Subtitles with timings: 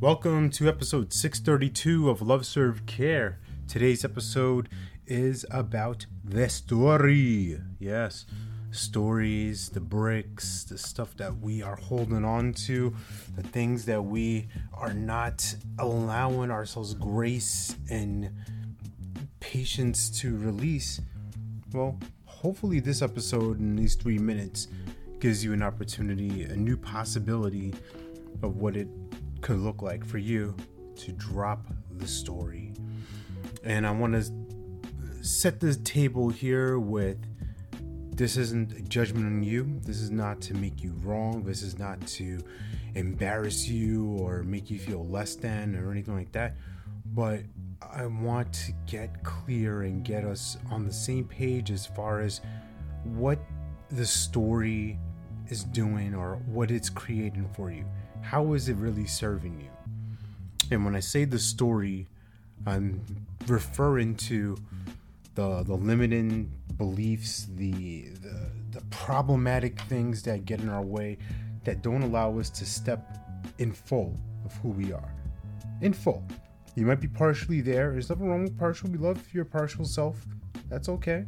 [0.00, 3.38] Welcome to episode 632 of Love Serve Care.
[3.68, 4.70] Today's episode
[5.06, 7.60] is about the story.
[7.78, 8.24] Yes,
[8.70, 12.94] stories, the bricks, the stuff that we are holding on to,
[13.36, 18.30] the things that we are not allowing ourselves grace and
[19.40, 21.02] patience to release.
[21.74, 24.68] Well, hopefully, this episode in these three minutes
[25.18, 27.74] gives you an opportunity, a new possibility
[28.42, 28.88] of what it
[29.50, 30.54] could look like for you
[30.94, 31.66] to drop
[31.96, 32.72] the story.
[33.64, 37.18] And I want to set the table here with
[38.12, 39.80] this isn't a judgment on you.
[39.82, 41.42] This is not to make you wrong.
[41.42, 42.38] This is not to
[42.94, 46.54] embarrass you or make you feel less than or anything like that.
[47.06, 47.40] But
[47.92, 52.40] I want to get clear and get us on the same page as far as
[53.02, 53.40] what
[53.90, 54.96] the story
[55.50, 57.84] is doing or what it's creating for you.
[58.22, 59.70] How is it really serving you?
[60.70, 62.06] And when I say the story,
[62.66, 63.04] I'm
[63.46, 64.56] referring to
[65.34, 71.18] the the limiting beliefs, the, the the problematic things that get in our way
[71.64, 73.18] that don't allow us to step
[73.58, 75.12] in full of who we are.
[75.80, 76.24] In full.
[76.76, 77.92] You might be partially there.
[77.92, 78.90] There's nothing wrong with partial.
[78.90, 80.24] We love your partial self.
[80.68, 81.26] That's okay.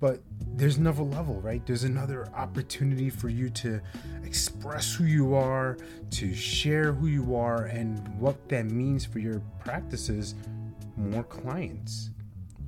[0.00, 0.20] But
[0.58, 1.64] there's another level, right?
[1.64, 3.80] There's another opportunity for you to
[4.24, 5.78] express who you are,
[6.10, 10.34] to share who you are, and what that means for your practices.
[10.96, 12.10] More clients.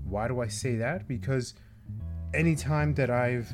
[0.04, 1.08] Why do I say that?
[1.08, 1.54] Because
[2.32, 3.52] anytime that I've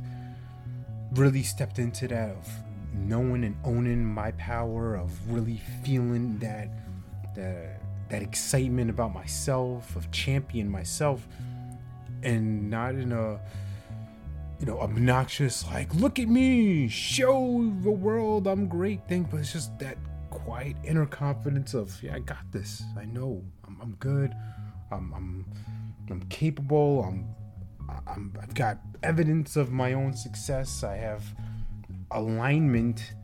[1.12, 2.46] really stepped into that of
[2.92, 6.68] knowing and owning my power, of really feeling that
[7.34, 11.26] that that excitement about myself, of championing myself,
[12.22, 13.40] and not in a
[14.58, 19.52] you know, obnoxious, like, look at me, show the world I'm great thing, but it's
[19.52, 19.98] just that
[20.30, 22.82] quiet inner confidence of, yeah, I got this.
[22.98, 24.34] I know I'm, I'm good.
[24.90, 25.46] I'm, I'm,
[26.10, 27.04] I'm capable.
[27.04, 27.28] I'm,
[28.06, 30.84] I'm, I've got evidence of my own success.
[30.84, 31.22] I have
[32.12, 33.14] alignment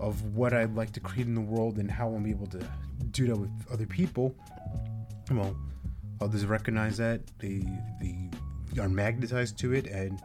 [0.00, 2.66] of what I'd like to create in the world and how I'm able to
[3.10, 4.34] do that with other people.
[5.30, 5.56] Well,
[6.20, 7.62] others recognize that they,
[8.00, 8.28] they
[8.80, 10.20] are magnetized to it and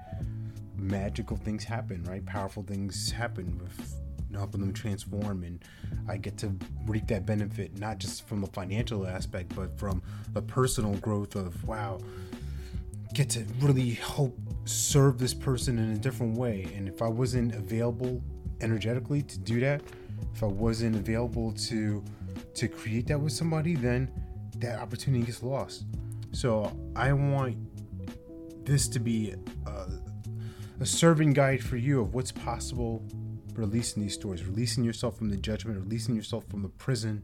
[0.80, 2.26] magical things happen, right?
[2.26, 3.96] Powerful things happen with
[4.34, 5.64] helping them transform, and
[6.08, 6.54] I get to
[6.86, 10.02] reap that benefit not just from the financial aspect, but from
[10.34, 12.00] the personal growth of wow,
[13.14, 16.68] get to really help serve this person in a different way.
[16.76, 18.22] And if I wasn't available
[18.62, 19.82] energetically to do that,
[20.34, 22.04] if I wasn't available to
[22.54, 24.12] to create that with somebody, then
[24.58, 25.86] that opportunity gets lost.
[26.32, 27.58] So I want
[28.66, 29.34] this to be
[29.66, 29.86] a,
[30.82, 33.04] a serving guide for you of what's possible
[33.56, 37.22] releasing these stories, releasing yourself from the judgment, releasing yourself from the prison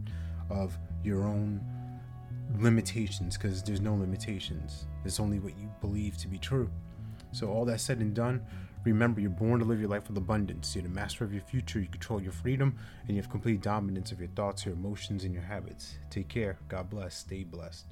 [0.50, 1.62] of your own
[2.60, 4.88] limitations, because there's no limitations.
[5.06, 6.70] It's only what you believe to be true.
[7.32, 8.42] So, all that said and done,
[8.84, 10.76] remember you're born to live your life with abundance.
[10.76, 12.76] You're the master of your future, you control your freedom,
[13.08, 15.98] and you have complete dominance of your thoughts, your emotions, and your habits.
[16.10, 16.58] Take care.
[16.68, 17.18] God bless.
[17.18, 17.86] Stay blessed.